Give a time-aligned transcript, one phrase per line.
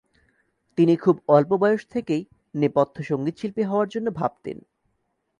[0.77, 2.23] তিনি খুব অল্প বয়স থেকেই
[2.55, 4.57] নেপথ্য সঙ্গীতশিল্পী হওয়ার জন্য ভাবতেন।